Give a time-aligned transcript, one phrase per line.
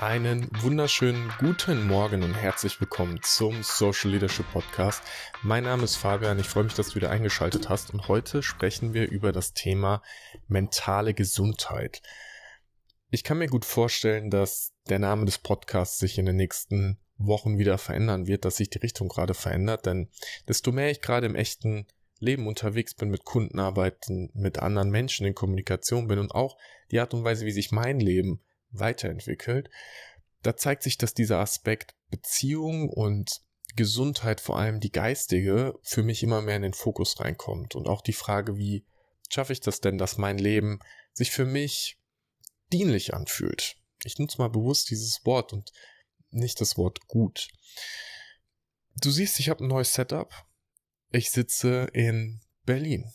[0.00, 5.02] Einen wunderschönen guten Morgen und herzlich willkommen zum Social Leadership Podcast.
[5.42, 8.94] Mein Name ist Fabian, ich freue mich, dass du wieder eingeschaltet hast und heute sprechen
[8.94, 10.02] wir über das Thema
[10.48, 12.00] mentale Gesundheit.
[13.10, 17.58] Ich kann mir gut vorstellen, dass der Name des Podcasts sich in den nächsten Wochen
[17.58, 20.08] wieder verändern wird, dass sich die Richtung gerade verändert, denn
[20.48, 21.86] desto mehr ich gerade im echten
[22.20, 26.56] Leben unterwegs bin, mit Kunden arbeiten, mit anderen Menschen in Kommunikation bin und auch
[26.90, 28.40] die Art und Weise, wie sich mein Leben
[28.70, 29.70] weiterentwickelt,
[30.42, 33.42] da zeigt sich, dass dieser Aspekt Beziehung und
[33.76, 37.74] Gesundheit, vor allem die geistige, für mich immer mehr in den Fokus reinkommt.
[37.74, 38.84] Und auch die Frage, wie
[39.28, 40.80] schaffe ich das denn, dass mein Leben
[41.12, 41.98] sich für mich
[42.72, 43.76] dienlich anfühlt.
[44.04, 45.72] Ich nutze mal bewusst dieses Wort und
[46.30, 47.48] nicht das Wort gut.
[48.96, 50.32] Du siehst, ich habe ein neues Setup.
[51.10, 53.10] Ich sitze in Berlin.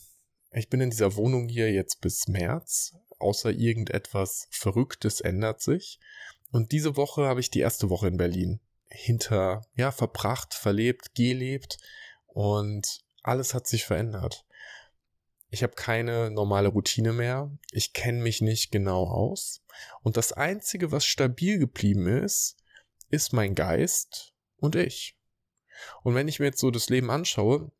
[0.52, 6.00] Ich bin in dieser Wohnung hier jetzt bis März außer irgendetwas Verrücktes ändert sich.
[6.52, 11.78] Und diese Woche habe ich die erste Woche in Berlin hinter, ja, verbracht, verlebt, gelebt
[12.26, 14.44] und alles hat sich verändert.
[15.50, 17.50] Ich habe keine normale Routine mehr.
[17.70, 19.62] Ich kenne mich nicht genau aus.
[20.02, 22.56] Und das Einzige, was stabil geblieben ist,
[23.10, 25.16] ist mein Geist und ich.
[26.02, 27.70] Und wenn ich mir jetzt so das Leben anschaue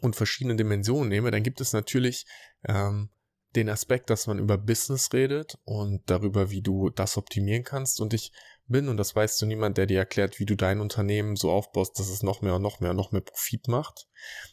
[0.00, 2.26] und verschiedene Dimensionen nehme, dann gibt es natürlich
[2.68, 3.10] ähm,
[3.54, 8.00] den Aspekt, dass man über Business redet und darüber, wie du das optimieren kannst.
[8.00, 8.32] Und ich
[8.66, 11.98] bin, und das weißt du niemand, der dir erklärt, wie du dein Unternehmen so aufbaust,
[11.98, 14.06] dass es noch mehr und noch mehr und noch mehr Profit macht,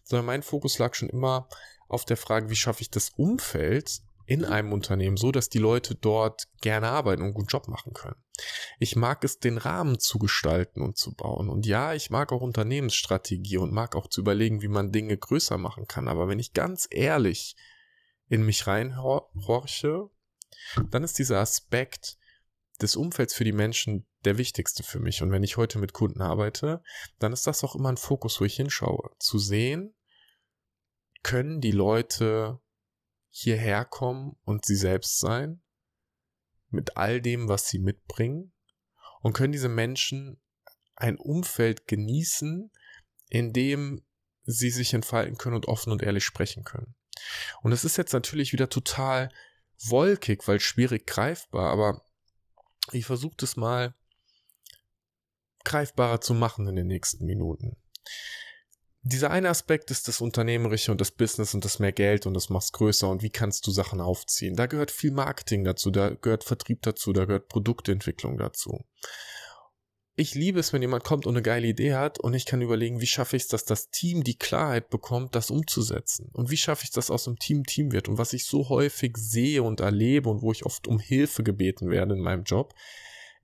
[0.04, 1.48] sondern mein Fokus lag schon immer
[1.88, 5.96] auf der Frage, wie schaffe ich das Umfeld in einem Unternehmen so, dass die Leute
[5.96, 8.22] dort gerne arbeiten und einen guten Job machen können.
[8.78, 11.50] Ich mag es, den Rahmen zu gestalten und zu bauen.
[11.50, 15.58] Und ja, ich mag auch Unternehmensstrategie und mag auch zu überlegen, wie man Dinge größer
[15.58, 16.08] machen kann.
[16.08, 17.56] Aber wenn ich ganz ehrlich
[18.30, 20.10] in mich reinhorche,
[20.90, 22.18] dann ist dieser Aspekt
[22.82, 25.22] des Umfelds für die Menschen der wichtigste für mich.
[25.22, 26.82] Und wenn ich heute mit Kunden arbeite,
[27.18, 29.12] dann ist das auch immer ein Fokus, wo ich hinschaue.
[29.20, 29.96] Zu sehen,
[31.24, 32.60] können die Leute
[33.30, 35.62] hierher kommen und sie selbst sein,
[36.70, 38.54] mit all dem, was sie mitbringen,
[39.22, 40.42] und können diese Menschen
[40.96, 42.72] ein Umfeld genießen,
[43.30, 44.06] in dem
[44.44, 46.96] sie sich entfalten können und offen und ehrlich sprechen können.
[47.62, 49.30] Und es ist jetzt natürlich wieder total
[49.80, 52.02] wolkig, weil schwierig greifbar, aber
[52.92, 53.94] ich versuche das mal
[55.64, 57.78] greifbarer zu machen in den nächsten Minuten.
[59.02, 62.50] Dieser eine Aspekt ist das Unternehmerische und das Business und das mehr Geld und das
[62.50, 64.56] machst größer und wie kannst du Sachen aufziehen.
[64.56, 68.86] Da gehört viel Marketing dazu, da gehört Vertrieb dazu, da gehört Produktentwicklung dazu
[70.20, 73.00] ich liebe es, wenn jemand kommt und eine geile Idee hat und ich kann überlegen,
[73.00, 76.30] wie schaffe ich es, dass das Team die Klarheit bekommt, das umzusetzen.
[76.34, 78.10] Und wie schaffe ich dass aus dem Team Team wird.
[78.10, 81.90] Und was ich so häufig sehe und erlebe und wo ich oft um Hilfe gebeten
[81.90, 82.74] werde in meinem Job,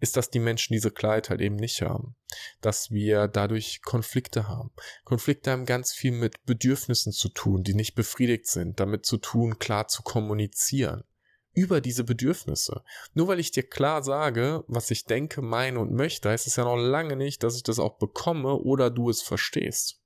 [0.01, 2.17] ist, dass die Menschen diese Klarheit halt eben nicht haben.
[2.59, 4.71] Dass wir dadurch Konflikte haben.
[5.05, 9.59] Konflikte haben ganz viel mit Bedürfnissen zu tun, die nicht befriedigt sind, damit zu tun,
[9.59, 11.05] klar zu kommunizieren
[11.55, 12.83] über diese Bedürfnisse.
[13.13, 16.65] Nur weil ich dir klar sage, was ich denke, meine und möchte, heißt es ja
[16.65, 20.01] noch lange nicht, dass ich das auch bekomme oder du es verstehst.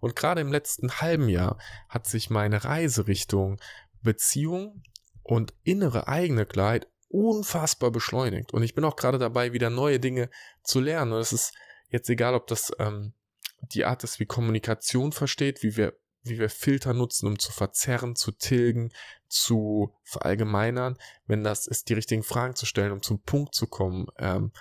[0.00, 3.60] Und gerade im letzten halben Jahr hat sich meine Reiserichtung
[4.02, 4.82] Beziehung
[5.22, 8.52] und innere eigene Klarheit unfassbar beschleunigt.
[8.52, 10.30] Und ich bin auch gerade dabei, wieder neue Dinge
[10.64, 11.12] zu lernen.
[11.12, 11.54] Und es ist
[11.88, 13.12] jetzt egal, ob das ähm,
[13.60, 18.16] die Art ist, wie Kommunikation versteht, wie wir wie wir Filter nutzen, um zu verzerren,
[18.16, 18.92] zu tilgen,
[19.28, 20.96] zu verallgemeinern,
[21.26, 24.06] wenn das ist, die richtigen Fragen zu stellen, um zum Punkt zu kommen.
[24.18, 24.52] Ähm,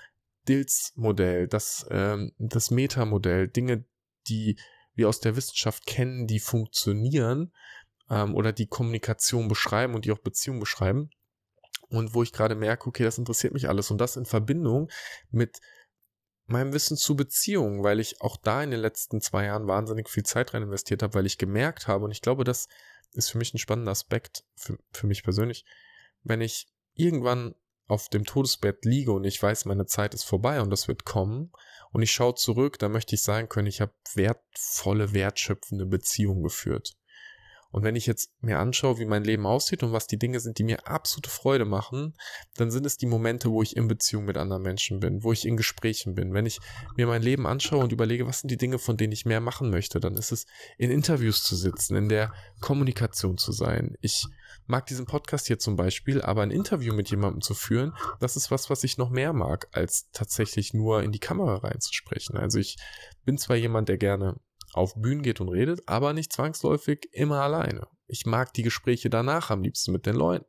[0.47, 3.85] Dills-Modell, das, ähm, das Meta-Modell, Dinge,
[4.27, 4.57] die
[4.94, 7.53] wir aus der Wissenschaft kennen, die funktionieren
[8.09, 11.09] ähm, oder die Kommunikation beschreiben und die auch Beziehung beschreiben.
[11.89, 13.91] Und wo ich gerade merke, okay, das interessiert mich alles.
[13.91, 14.89] Und das in Verbindung
[15.29, 15.59] mit
[16.51, 20.23] meinem Wissen zu Beziehungen, weil ich auch da in den letzten zwei Jahren wahnsinnig viel
[20.23, 22.67] Zeit rein investiert habe, weil ich gemerkt habe, und ich glaube, das
[23.13, 25.66] ist für mich ein spannender Aspekt, für, für mich persönlich,
[26.23, 27.56] wenn ich irgendwann
[27.88, 31.51] auf dem Todesbett liege und ich weiß, meine Zeit ist vorbei und das wird kommen
[31.92, 36.95] und ich schaue zurück, da möchte ich sagen können, ich habe wertvolle, wertschöpfende Beziehungen geführt.
[37.71, 40.57] Und wenn ich jetzt mir anschaue, wie mein Leben aussieht und was die Dinge sind,
[40.57, 42.15] die mir absolute Freude machen,
[42.56, 45.45] dann sind es die Momente, wo ich in Beziehung mit anderen Menschen bin, wo ich
[45.45, 46.33] in Gesprächen bin.
[46.33, 46.59] Wenn ich
[46.97, 49.69] mir mein Leben anschaue und überlege, was sind die Dinge, von denen ich mehr machen
[49.69, 50.45] möchte, dann ist es
[50.77, 53.95] in Interviews zu sitzen, in der Kommunikation zu sein.
[54.01, 54.25] Ich
[54.67, 58.51] mag diesen Podcast hier zum Beispiel, aber ein Interview mit jemandem zu führen, das ist
[58.51, 62.38] was, was ich noch mehr mag, als tatsächlich nur in die Kamera reinzusprechen.
[62.38, 62.77] Also ich
[63.25, 64.39] bin zwar jemand, der gerne
[64.73, 67.88] auf Bühnen geht und redet, aber nicht zwangsläufig immer alleine.
[68.07, 70.45] Ich mag die Gespräche danach am liebsten mit den Leuten.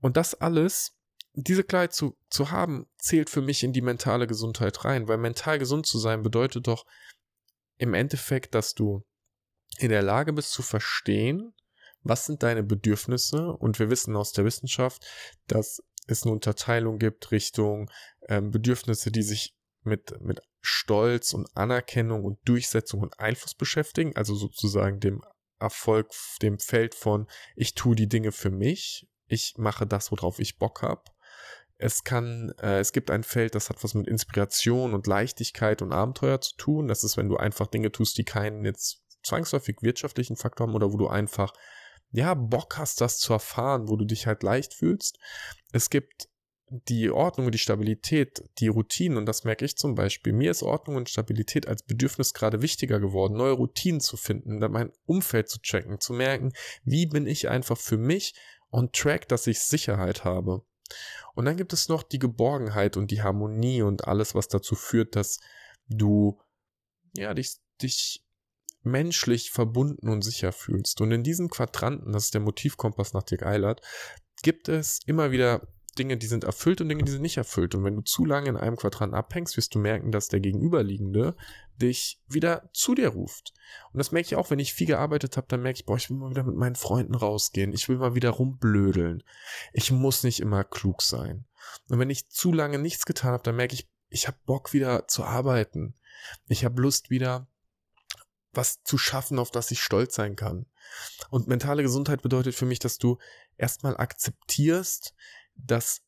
[0.00, 0.96] Und das alles
[1.36, 5.58] diese Klarheit zu, zu haben, zählt für mich in die mentale Gesundheit rein, weil mental
[5.58, 6.86] gesund zu sein bedeutet doch
[7.76, 9.04] im Endeffekt, dass du
[9.78, 11.52] in der Lage bist zu verstehen,
[12.02, 15.04] was sind deine Bedürfnisse und wir wissen aus der Wissenschaft,
[15.46, 17.90] dass es eine Unterteilung gibt Richtung
[18.28, 24.34] ähm, Bedürfnisse, die sich mit, mit Stolz und Anerkennung und Durchsetzung und Einfluss beschäftigen, also
[24.34, 25.22] sozusagen dem
[25.58, 26.10] Erfolg,
[26.42, 30.82] dem Feld von ich tue die Dinge für mich, ich mache das, worauf ich Bock
[30.82, 31.02] habe.
[31.78, 35.92] Es kann, äh, es gibt ein Feld, das hat was mit Inspiration und Leichtigkeit und
[35.92, 36.88] Abenteuer zu tun.
[36.88, 40.92] Das ist, wenn du einfach Dinge tust, die keinen jetzt zwangsläufig wirtschaftlichen Faktor haben oder
[40.92, 41.52] wo du einfach
[42.10, 45.18] ja, Bock hast, das zu erfahren, wo du dich halt leicht fühlst.
[45.72, 46.28] Es gibt
[46.68, 50.32] die Ordnung und die Stabilität, die Routinen, und das merke ich zum Beispiel.
[50.32, 54.92] Mir ist Ordnung und Stabilität als Bedürfnis gerade wichtiger geworden, neue Routinen zu finden, mein
[55.04, 56.52] Umfeld zu checken, zu merken,
[56.84, 58.34] wie bin ich einfach für mich
[58.72, 60.62] on track, dass ich Sicherheit habe.
[61.34, 65.14] Und dann gibt es noch die Geborgenheit und die Harmonie und alles, was dazu führt,
[65.14, 65.38] dass
[65.88, 66.40] du
[67.16, 68.24] ja dich, dich
[68.82, 71.00] menschlich verbunden und sicher fühlst.
[71.00, 73.82] Und in diesen Quadranten, das ist der Motivkompass nach Dirk Eilert,
[74.42, 75.66] gibt es immer wieder
[75.98, 77.74] Dinge, die sind erfüllt und Dinge, die sind nicht erfüllt.
[77.74, 81.36] Und wenn du zu lange in einem Quadrant abhängst, wirst du merken, dass der Gegenüberliegende
[81.76, 83.52] dich wieder zu dir ruft.
[83.92, 86.10] Und das merke ich auch, wenn ich viel gearbeitet habe, dann merke ich, boah, ich
[86.10, 87.72] will mal wieder mit meinen Freunden rausgehen.
[87.72, 89.22] Ich will mal wieder rumblödeln.
[89.72, 91.44] Ich muss nicht immer klug sein.
[91.88, 95.08] Und wenn ich zu lange nichts getan habe, dann merke ich, ich habe Bock wieder
[95.08, 95.94] zu arbeiten.
[96.48, 97.48] Ich habe Lust wieder
[98.52, 100.66] was zu schaffen, auf das ich stolz sein kann.
[101.30, 103.18] Und mentale Gesundheit bedeutet für mich, dass du
[103.56, 105.14] erstmal akzeptierst,
[105.56, 106.02] dass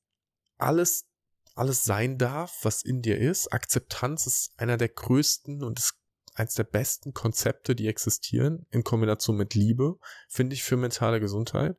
[0.56, 1.06] alles,
[1.54, 3.52] alles sein darf, was in dir ist.
[3.52, 5.94] Akzeptanz ist einer der größten und ist
[6.34, 9.98] eines der besten Konzepte, die existieren, in Kombination mit Liebe,
[10.28, 11.76] finde ich für mentale Gesundheit.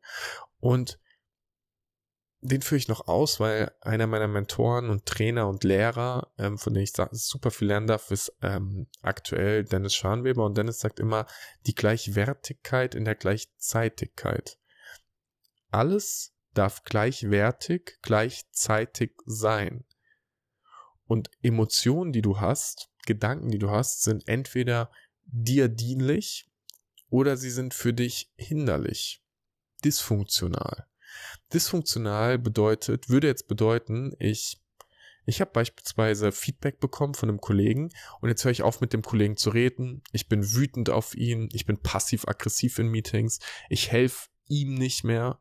[0.60, 1.00] Und
[2.42, 6.74] den führe ich noch aus, weil einer meiner Mentoren und Trainer und Lehrer, ähm, von
[6.74, 10.45] denen ich super viel lernen darf, ist ähm, aktuell Dennis Scharnweber.
[10.45, 11.25] Und Dennis sagt immer,
[11.65, 14.57] die Gleichwertigkeit in der Gleichzeitigkeit.
[15.69, 19.86] Alles darf gleichwertig, gleichzeitig sein.
[21.06, 24.92] Und Emotionen, die du hast, Gedanken, die du hast, sind entweder
[25.24, 26.50] dir dienlich
[27.10, 29.24] oder sie sind für dich hinderlich,
[29.86, 30.86] dysfunktional.
[31.54, 34.62] Dysfunktional bedeutet, würde jetzt bedeuten, ich
[35.26, 39.04] ich habe beispielsweise Feedback bekommen von einem Kollegen und jetzt höre ich auf mit dem
[39.04, 40.02] Kollegen zu reden.
[40.12, 43.40] Ich bin wütend auf ihn, ich bin passiv-aggressiv in Meetings,
[43.70, 45.40] ich helfe ihm nicht mehr,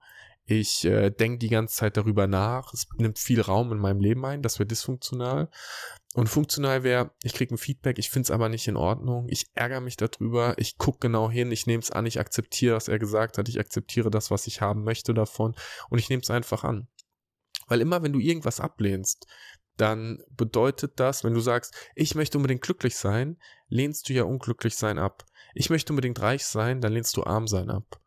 [0.50, 4.24] ich äh, denke die ganze Zeit darüber nach, es nimmt viel Raum in meinem Leben
[4.24, 5.50] ein, das wäre dysfunktional.
[6.14, 9.50] Und funktional wäre, ich kriege ein Feedback, ich finde es aber nicht in Ordnung, ich
[9.54, 12.98] ärgere mich darüber, ich gucke genau hin, ich nehme es an, ich akzeptiere, was er
[12.98, 15.54] gesagt hat, ich akzeptiere das, was ich haben möchte davon
[15.90, 16.88] und ich nehme es einfach an.
[17.66, 19.26] Weil immer, wenn du irgendwas ablehnst,
[19.76, 23.36] dann bedeutet das, wenn du sagst, ich möchte unbedingt glücklich sein,
[23.68, 25.26] lehnst du ja unglücklich sein ab.
[25.54, 28.00] Ich möchte unbedingt reich sein, dann lehnst du arm sein ab.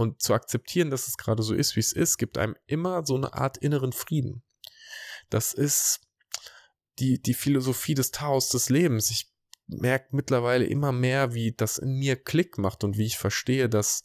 [0.00, 3.16] Und zu akzeptieren, dass es gerade so ist, wie es ist, gibt einem immer so
[3.16, 4.42] eine Art inneren Frieden.
[5.28, 6.00] Das ist
[6.98, 9.10] die, die Philosophie des Taos des Lebens.
[9.10, 9.30] Ich
[9.66, 14.02] merke mittlerweile immer mehr, wie das in mir Klick macht und wie ich verstehe, dass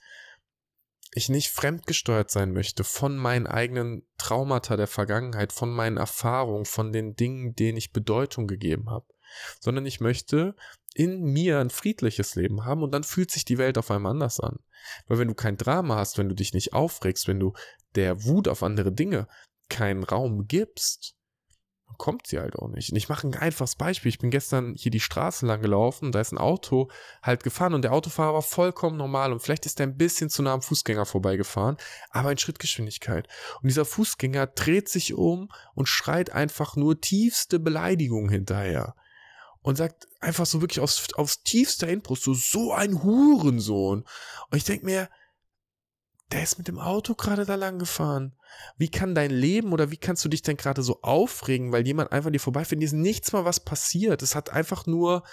[1.13, 6.91] ich nicht fremdgesteuert sein möchte von meinen eigenen Traumata der Vergangenheit, von meinen Erfahrungen, von
[6.91, 9.07] den Dingen, denen ich Bedeutung gegeben habe,
[9.61, 10.57] sondern ich möchte
[10.95, 14.39] in mir ein friedliches Leben haben und dann fühlt sich die Welt auf einmal anders
[14.39, 14.59] an.
[15.07, 17.53] Weil wenn du kein Drama hast, wenn du dich nicht aufregst, wenn du
[17.95, 19.27] der Wut auf andere Dinge
[19.69, 21.15] keinen Raum gibst,
[21.87, 22.91] dann kommt sie halt auch nicht.
[22.91, 24.07] Und ich mache ein einfaches Beispiel.
[24.07, 26.89] Ich bin gestern hier die Straße lang gelaufen, da ist ein Auto
[27.21, 30.43] halt gefahren und der Autofahrer war vollkommen normal und vielleicht ist er ein bisschen zu
[30.43, 31.75] nah am Fußgänger vorbeigefahren,
[32.09, 33.27] aber in Schrittgeschwindigkeit.
[33.61, 38.95] Und dieser Fußgänger dreht sich um und schreit einfach nur tiefste Beleidigung hinterher
[39.65, 44.05] und sagt einfach so wirklich aufs, aufs tiefste Inbrust, so, so ein Hurensohn.
[44.51, 45.09] Und ich denke mir,
[46.31, 48.35] der ist mit dem Auto gerade da lang gefahren.
[48.77, 52.11] Wie kann dein Leben oder wie kannst du dich denn gerade so aufregen, weil jemand
[52.11, 52.79] einfach dir vorbeifährt?
[52.79, 54.21] Dir ist nichts mal was passiert.
[54.21, 55.23] Es hat einfach nur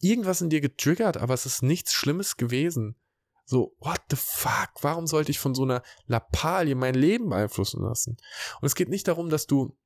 [0.00, 2.96] irgendwas in dir getriggert, aber es ist nichts Schlimmes gewesen.
[3.44, 4.70] So, what the fuck?
[4.80, 8.16] Warum sollte ich von so einer Lappalie mein Leben beeinflussen lassen?
[8.58, 9.76] Und es geht nicht darum, dass du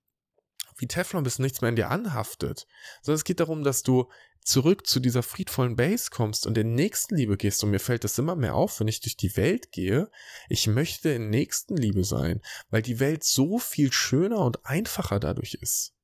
[0.77, 2.67] wie Teflon bist, nichts mehr in dir anhaftet,
[3.03, 4.11] sondern es geht darum, dass du
[4.43, 7.65] zurück zu dieser friedvollen Base kommst und in Nächstenliebe gehst.
[7.65, 10.09] Und mir fällt das immer mehr auf, wenn ich durch die Welt gehe.
[10.49, 12.41] Ich möchte in Nächstenliebe sein,
[12.71, 15.95] weil die Welt so viel schöner und einfacher dadurch ist.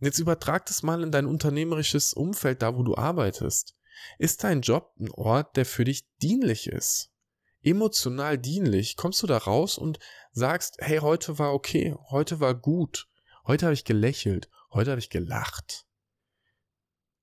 [0.00, 3.76] Und jetzt übertrag das mal in dein unternehmerisches Umfeld, da wo du arbeitest.
[4.18, 7.10] Ist dein Job ein Ort, der für dich dienlich ist?
[7.62, 9.98] emotional dienlich, kommst du da raus und
[10.32, 13.09] sagst, hey, heute war okay, heute war gut,
[13.50, 15.84] heute habe ich gelächelt, heute habe ich gelacht.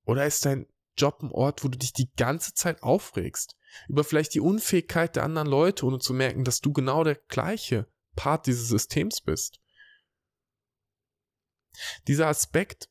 [0.03, 0.67] Oder ist dein
[0.98, 3.55] Job ein Ort, wo du dich die ganze Zeit aufregst?
[3.88, 7.88] Über vielleicht die Unfähigkeit der anderen Leute, ohne zu merken, dass du genau der gleiche
[8.17, 9.62] Part dieses Systems bist.
[12.07, 12.89] Dieser Aspekt,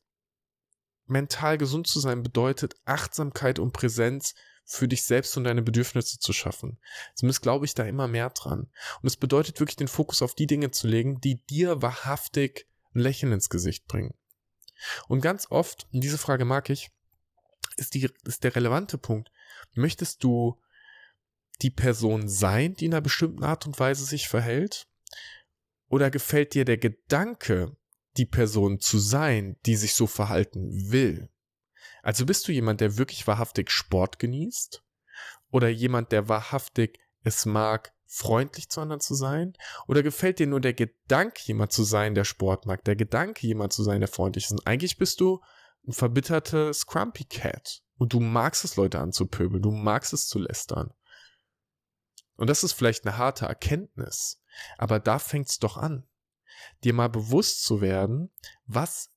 [1.05, 4.33] mental gesund zu sein, bedeutet Achtsamkeit und Präsenz
[4.65, 6.79] für dich selbst und deine Bedürfnisse zu schaffen.
[7.13, 8.71] Zumindest glaube ich da immer mehr dran.
[9.01, 12.67] Und es bedeutet wirklich den Fokus auf die Dinge zu legen, die dir wahrhaftig
[12.97, 14.13] ein Lächeln ins Gesicht bringen.
[15.07, 16.91] Und ganz oft, und diese Frage mag ich,
[17.77, 19.31] ist, die, ist der relevante Punkt.
[19.73, 20.59] Möchtest du
[21.61, 24.87] die Person sein, die in einer bestimmten Art und Weise sich verhält?
[25.87, 27.75] Oder gefällt dir der Gedanke,
[28.17, 31.29] die Person zu sein, die sich so verhalten will?
[32.03, 34.83] Also bist du jemand, der wirklich wahrhaftig Sport genießt?
[35.51, 39.53] Oder jemand, der wahrhaftig es mag, freundlich zu anderen zu sein?
[39.87, 43.73] Oder gefällt dir nur der Gedanke, jemand zu sein, der Sport mag, der Gedanke, jemand
[43.73, 44.51] zu sein, der freundlich ist?
[44.51, 45.41] Und eigentlich bist du
[45.87, 47.81] ein verbitterter Scrumpy Cat.
[47.97, 50.93] Und du magst es, Leute anzupöbeln, du magst es zu lästern.
[52.35, 54.39] Und das ist vielleicht eine harte Erkenntnis,
[54.77, 56.07] aber da fängt es doch an,
[56.83, 58.31] dir mal bewusst zu werden,
[58.65, 59.11] was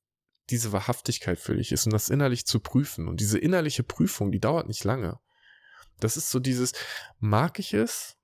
[0.49, 3.09] diese Wahrhaftigkeit für dich ist und das innerlich zu prüfen.
[3.09, 5.21] Und diese innerliche Prüfung, die dauert nicht lange.
[6.01, 6.73] Das ist so dieses,
[7.19, 8.17] mag ich es,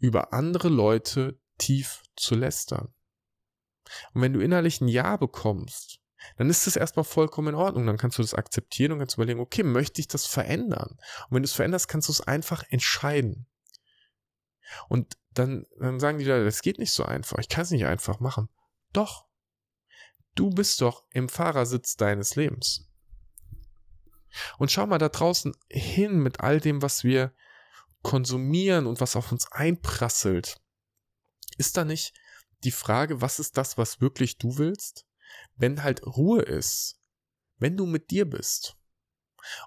[0.00, 2.92] über andere Leute tief zu lästern?
[4.12, 6.00] Und wenn du innerlich ein Ja bekommst,
[6.36, 7.86] dann ist das erstmal vollkommen in Ordnung.
[7.86, 10.90] Dann kannst du das akzeptieren und kannst überlegen, okay, möchte ich das verändern?
[10.90, 13.46] Und wenn du es veränderst, kannst du es einfach entscheiden.
[14.88, 17.38] Und dann, dann sagen die Leute, das geht nicht so einfach.
[17.38, 18.48] Ich kann es nicht einfach machen.
[18.92, 19.26] Doch.
[20.34, 22.88] Du bist doch im Fahrersitz deines Lebens.
[24.58, 27.34] Und schau mal da draußen hin mit all dem, was wir
[28.02, 30.60] konsumieren und was auf uns einprasselt.
[31.58, 32.14] Ist da nicht
[32.64, 35.06] die Frage, was ist das, was wirklich du willst?
[35.56, 36.98] wenn halt Ruhe ist,
[37.58, 38.76] wenn du mit dir bist.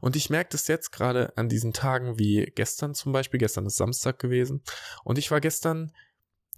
[0.01, 3.39] Und ich merke das jetzt gerade an diesen Tagen wie gestern zum Beispiel.
[3.39, 4.63] Gestern ist Samstag gewesen.
[5.03, 5.91] Und ich war gestern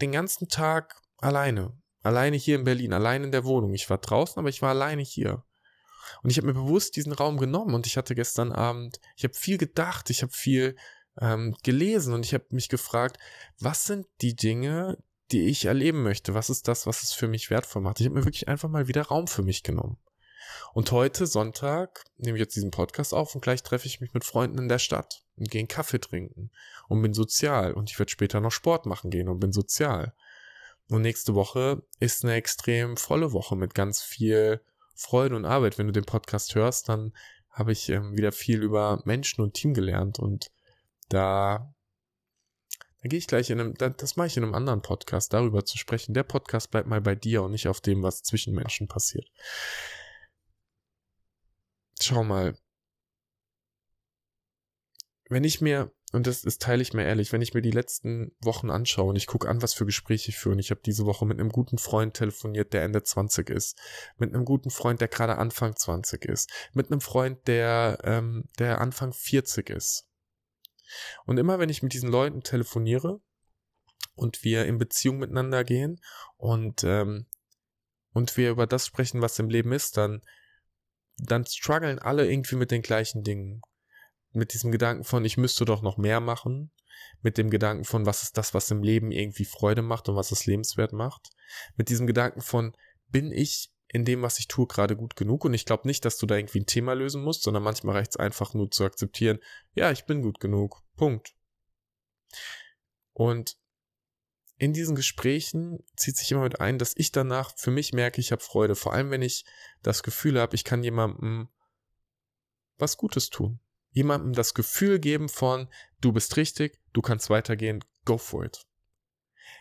[0.02, 1.78] den ganzen Tag alleine.
[2.04, 3.74] Alleine hier in Berlin, allein in der Wohnung.
[3.74, 5.44] Ich war draußen, aber ich war alleine hier.
[6.22, 9.34] Und ich habe mir bewusst diesen Raum genommen und ich hatte gestern Abend, ich habe
[9.34, 10.76] viel gedacht, ich habe viel
[11.20, 13.18] ähm, gelesen und ich habe mich gefragt,
[13.60, 14.98] was sind die Dinge,
[15.32, 16.34] die ich erleben möchte.
[16.34, 18.00] Was ist das, was es für mich wertvoll macht?
[18.00, 19.98] Ich habe mir wirklich einfach mal wieder Raum für mich genommen.
[20.74, 24.24] Und heute, Sonntag, nehme ich jetzt diesen Podcast auf und gleich treffe ich mich mit
[24.24, 26.52] Freunden in der Stadt und gehe einen Kaffee trinken
[26.88, 27.74] und bin sozial.
[27.74, 30.14] Und ich werde später noch Sport machen gehen und bin sozial.
[30.90, 34.62] Und nächste Woche ist eine extrem volle Woche mit ganz viel
[34.94, 35.78] Freude und Arbeit.
[35.78, 37.14] Wenn du den Podcast hörst, dann
[37.50, 40.52] habe ich ähm, wieder viel über Menschen und Team gelernt und
[41.10, 41.76] da
[43.06, 45.78] dann gehe ich gleich in einem, das mache ich in einem anderen Podcast, darüber zu
[45.78, 46.16] sprechen.
[46.16, 49.30] Der Podcast bleibt mal bei dir und nicht auf dem, was zwischen Menschen passiert.
[52.02, 52.58] Schau mal.
[55.30, 58.36] Wenn ich mir, und das, das teile ich mir ehrlich, wenn ich mir die letzten
[58.42, 61.06] Wochen anschaue und ich gucke an, was für Gespräche ich führe, und ich habe diese
[61.06, 63.80] Woche mit einem guten Freund telefoniert, der Ende 20 ist,
[64.18, 68.82] mit einem guten Freund, der gerade Anfang 20 ist, mit einem Freund, der, ähm, der
[68.82, 70.05] Anfang 40 ist,
[71.26, 73.20] und immer wenn ich mit diesen Leuten telefoniere
[74.16, 76.02] und wir in Beziehung miteinander gehen
[76.38, 77.28] und, ähm,
[78.14, 80.22] und wir über das sprechen, was im Leben ist, dann,
[81.18, 83.62] dann strugglen alle irgendwie mit den gleichen Dingen.
[84.32, 86.72] Mit diesem Gedanken von, ich müsste doch noch mehr machen.
[87.22, 90.32] Mit dem Gedanken von, was ist das, was im Leben irgendwie Freude macht und was
[90.32, 91.30] es lebenswert macht.
[91.76, 92.76] Mit diesem Gedanken von,
[93.08, 95.46] bin ich in dem, was ich tue, gerade gut genug.
[95.46, 98.12] Und ich glaube nicht, dass du da irgendwie ein Thema lösen musst, sondern manchmal reicht
[98.12, 99.40] es einfach nur zu akzeptieren,
[99.74, 100.84] ja, ich bin gut genug.
[100.98, 101.34] Punkt.
[103.14, 103.56] Und
[104.58, 108.34] in diesen Gesprächen zieht sich immer mit ein, dass ich danach für mich merke, ich
[108.34, 108.76] habe Freude.
[108.76, 109.46] Vor allem, wenn ich
[109.82, 111.48] das Gefühl habe, ich kann jemandem
[112.78, 113.62] was Gutes tun.
[113.92, 115.70] Jemandem das Gefühl geben von,
[116.02, 118.68] du bist richtig, du kannst weitergehen, go for it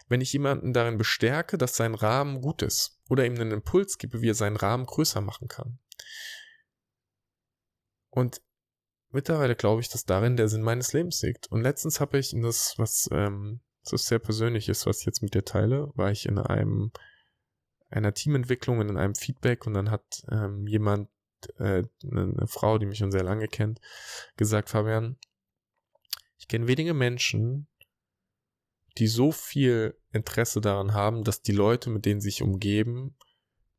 [0.08, 4.20] wenn ich jemanden darin bestärke, dass sein Rahmen gut ist oder ihm einen Impuls gebe,
[4.20, 5.78] wie er seinen Rahmen größer machen kann.
[8.10, 8.42] Und
[9.10, 11.48] mittlerweile glaube ich, dass darin der Sinn meines Lebens liegt.
[11.48, 15.34] Und letztens habe ich, das, was ähm, so sehr persönlich ist, was ich jetzt mit
[15.34, 16.92] dir teile, war ich in einem
[17.90, 21.08] einer Teamentwicklung, in einem Feedback und dann hat ähm, jemand,
[21.58, 23.80] äh, eine Frau, die mich schon sehr lange kennt,
[24.36, 25.16] gesagt, Fabian,
[26.38, 27.68] ich kenne wenige Menschen,
[28.98, 33.16] die so viel Interesse daran haben, dass die Leute, mit denen sie sich umgeben,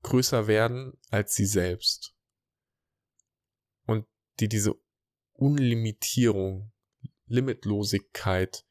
[0.03, 2.13] größer werden als sie selbst.
[3.85, 4.05] Und
[4.39, 4.75] die diese
[5.33, 6.71] Unlimitierung,
[7.27, 8.65] Limitlosigkeit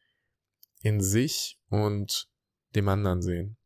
[0.82, 2.28] in sich und
[2.74, 3.56] dem anderen sehen.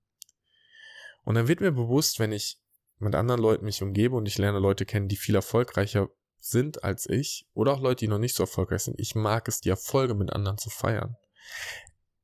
[1.25, 2.59] Und dann wird mir bewusst, wenn ich
[2.99, 6.09] mit anderen Leuten mich umgebe und ich lerne Leute kennen, die viel erfolgreicher
[6.39, 8.99] sind als ich oder auch Leute, die noch nicht so erfolgreich sind.
[8.99, 11.17] Ich mag es, die Erfolge mit anderen zu feiern.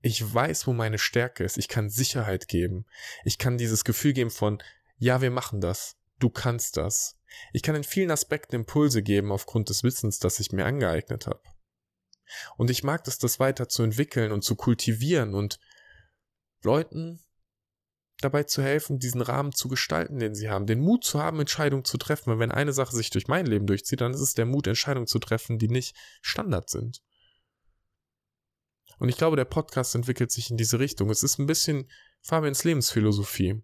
[0.07, 1.57] Ich weiß, wo meine Stärke ist.
[1.57, 2.85] Ich kann Sicherheit geben.
[3.25, 4.63] Ich kann dieses Gefühl geben von,
[4.99, 5.97] ja, wir machen das.
[6.19, 7.17] Du kannst das.
[7.55, 11.41] Ich kann in vielen Aspekten Impulse geben aufgrund des Wissens, das ich mir angeeignet habe.
[12.59, 15.59] Und ich mag es, das weiter zu entwickeln und zu kultivieren und
[16.63, 17.25] Leuten
[18.21, 21.87] dabei zu helfen, diesen Rahmen zu gestalten, den sie haben, den Mut zu haben, Entscheidungen
[21.87, 22.31] zu treffen.
[22.31, 25.07] Weil wenn eine Sache sich durch mein Leben durchzieht, dann ist es der Mut, Entscheidungen
[25.07, 27.01] zu treffen, die nicht Standard sind.
[28.99, 31.11] Und ich glaube, der Podcast entwickelt sich in diese Richtung.
[31.11, 33.63] Es ist ein bisschen Fabians Lebensphilosophie.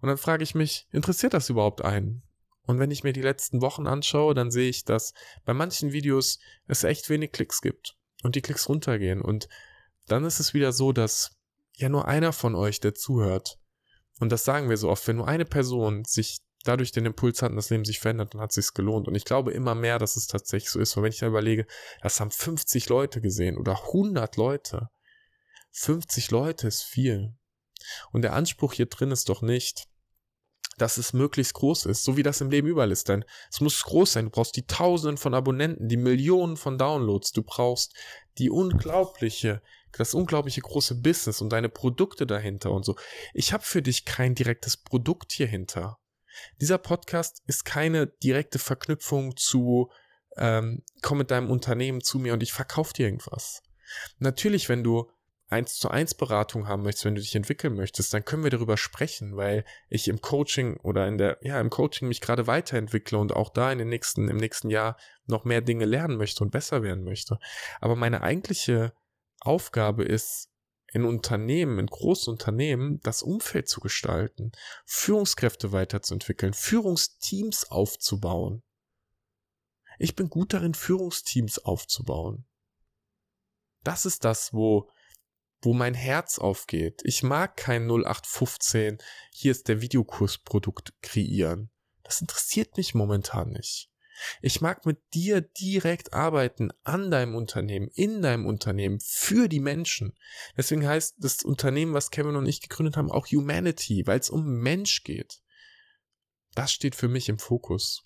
[0.00, 2.22] Und dann frage ich mich, interessiert das überhaupt einen?
[2.62, 5.14] Und wenn ich mir die letzten Wochen anschaue, dann sehe ich, dass
[5.44, 9.22] bei manchen Videos es echt wenig Klicks gibt und die Klicks runtergehen.
[9.22, 9.48] Und
[10.06, 11.30] dann ist es wieder so, dass
[11.74, 13.58] ja nur einer von euch, der zuhört,
[14.20, 17.50] und das sagen wir so oft, wenn nur eine Person sich dadurch den Impuls hat
[17.50, 19.08] und das Leben sich verändert, dann hat es sich gelohnt.
[19.08, 20.96] Und ich glaube immer mehr, dass es tatsächlich so ist.
[20.96, 21.66] Und wenn ich da überlege,
[22.02, 24.90] das haben 50 Leute gesehen oder 100 Leute.
[25.72, 27.34] 50 Leute ist viel.
[28.12, 29.88] Und der Anspruch hier drin ist doch nicht,
[30.76, 33.08] dass es möglichst groß ist, so wie das im Leben überall ist.
[33.08, 34.26] Denn es muss groß sein.
[34.26, 37.32] Du brauchst die Tausenden von Abonnenten, die Millionen von Downloads.
[37.32, 37.94] Du brauchst
[38.38, 42.96] die unglaubliche das unglaubliche große Business und deine Produkte dahinter und so.
[43.32, 45.98] Ich habe für dich kein direktes Produkt hier hinter.
[46.60, 49.90] Dieser Podcast ist keine direkte Verknüpfung zu,
[50.36, 53.62] ähm, komm mit deinem Unternehmen zu mir und ich verkaufe dir irgendwas.
[54.18, 55.10] Natürlich, wenn du
[55.48, 58.76] eins zu eins Beratung haben möchtest, wenn du dich entwickeln möchtest, dann können wir darüber
[58.76, 63.34] sprechen, weil ich im Coaching oder in der, ja, im Coaching mich gerade weiterentwickle und
[63.34, 66.82] auch da in den nächsten, im nächsten Jahr noch mehr Dinge lernen möchte und besser
[66.82, 67.38] werden möchte.
[67.80, 68.92] Aber meine eigentliche
[69.40, 70.50] Aufgabe ist,
[70.92, 74.52] in Unternehmen, in großen Unternehmen, das Umfeld zu gestalten,
[74.86, 78.62] Führungskräfte weiterzuentwickeln, Führungsteams aufzubauen.
[79.98, 82.46] Ich bin gut darin, Führungsteams aufzubauen.
[83.84, 84.90] Das ist das, wo,
[85.60, 87.02] wo mein Herz aufgeht.
[87.04, 88.98] Ich mag kein 0815,
[89.32, 91.70] hier ist der Videokursprodukt kreieren.
[92.02, 93.90] Das interessiert mich momentan nicht.
[94.40, 100.14] Ich mag mit dir direkt arbeiten an deinem Unternehmen, in deinem Unternehmen, für die Menschen.
[100.56, 104.44] Deswegen heißt das Unternehmen, was Kevin und ich gegründet haben, auch Humanity, weil es um
[104.60, 105.40] Mensch geht.
[106.54, 108.04] Das steht für mich im Fokus.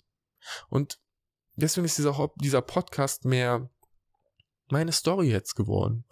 [0.69, 0.99] Und
[1.55, 3.69] deswegen ist dieser, dieser Podcast mehr
[4.69, 6.05] meine Story jetzt geworden.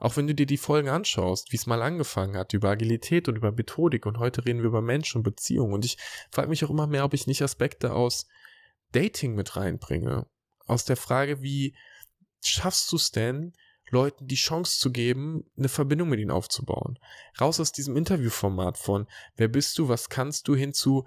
[0.00, 3.36] Auch wenn du dir die Folgen anschaust, wie es mal angefangen hat, über Agilität und
[3.36, 5.72] über Methodik und heute reden wir über Menschen und Beziehungen.
[5.72, 5.96] Und ich
[6.30, 8.26] frage mich auch immer mehr, ob ich nicht Aspekte aus
[8.92, 10.26] Dating mit reinbringe.
[10.66, 11.74] Aus der Frage, wie
[12.42, 13.52] schaffst du es denn,
[13.90, 16.98] Leuten die Chance zu geben, eine Verbindung mit ihnen aufzubauen.
[17.40, 21.06] Raus aus diesem Interviewformat von, wer bist du, was kannst du, hinzu,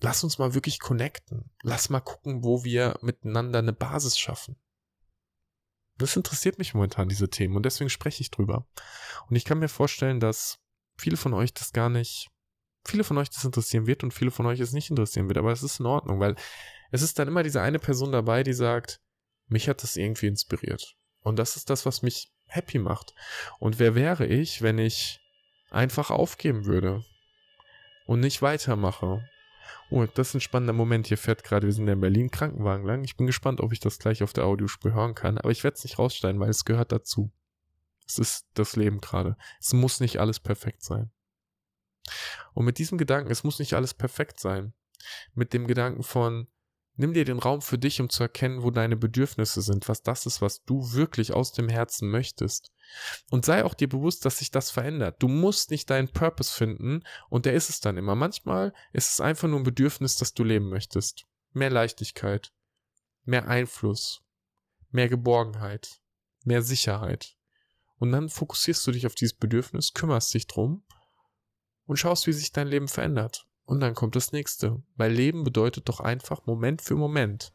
[0.00, 1.50] lass uns mal wirklich connecten.
[1.62, 4.56] Lass mal gucken, wo wir miteinander eine Basis schaffen.
[5.96, 8.68] Das interessiert mich momentan, diese Themen, und deswegen spreche ich drüber.
[9.28, 10.60] Und ich kann mir vorstellen, dass
[10.96, 12.28] viele von euch das gar nicht,
[12.84, 15.50] viele von euch das interessieren wird und viele von euch es nicht interessieren wird, aber
[15.50, 16.36] es ist in Ordnung, weil
[16.90, 19.00] es ist dann immer diese eine Person dabei, die sagt,
[19.46, 20.96] mich hat das irgendwie inspiriert.
[21.20, 23.14] Und das ist das, was mich happy macht.
[23.58, 25.20] Und wer wäre ich, wenn ich
[25.70, 27.04] einfach aufgeben würde
[28.06, 29.28] und nicht weitermache?
[29.90, 31.06] Oh, das ist ein spannender Moment.
[31.06, 33.04] Hier fährt gerade, wir sind ja in Berlin, Krankenwagen lang.
[33.04, 35.38] Ich bin gespannt, ob ich das gleich auf der Audiospur hören kann.
[35.38, 37.32] Aber ich werde es nicht raussteigen, weil es gehört dazu.
[38.06, 39.36] Es ist das Leben gerade.
[39.60, 41.10] Es muss nicht alles perfekt sein.
[42.54, 44.72] Und mit diesem Gedanken, es muss nicht alles perfekt sein.
[45.34, 46.48] Mit dem Gedanken von,
[47.00, 50.26] Nimm dir den Raum für dich, um zu erkennen, wo deine Bedürfnisse sind, was das
[50.26, 52.72] ist, was du wirklich aus dem Herzen möchtest.
[53.30, 55.22] Und sei auch dir bewusst, dass sich das verändert.
[55.22, 58.16] Du musst nicht deinen Purpose finden und der ist es dann immer.
[58.16, 61.24] Manchmal ist es einfach nur ein Bedürfnis, das du leben möchtest.
[61.52, 62.52] Mehr Leichtigkeit,
[63.22, 64.24] mehr Einfluss,
[64.90, 66.00] mehr Geborgenheit,
[66.44, 67.36] mehr Sicherheit.
[67.98, 70.84] Und dann fokussierst du dich auf dieses Bedürfnis, kümmerst dich drum
[71.84, 73.46] und schaust, wie sich dein Leben verändert.
[73.68, 74.80] Und dann kommt das nächste.
[74.96, 77.52] Weil Leben bedeutet doch einfach Moment für Moment.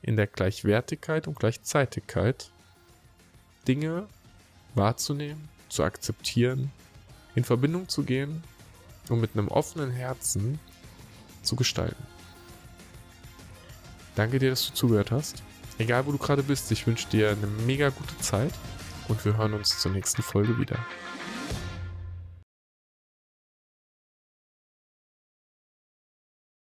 [0.00, 2.52] In der Gleichwertigkeit und Gleichzeitigkeit
[3.66, 4.06] Dinge
[4.76, 6.70] wahrzunehmen, zu akzeptieren,
[7.34, 8.44] in Verbindung zu gehen
[9.08, 10.60] und mit einem offenen Herzen
[11.42, 12.06] zu gestalten.
[14.14, 15.42] Danke dir, dass du zugehört hast.
[15.78, 18.52] Egal wo du gerade bist, ich wünsche dir eine mega gute Zeit
[19.08, 20.78] und wir hören uns zur nächsten Folge wieder.